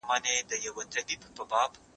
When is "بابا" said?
1.49-1.61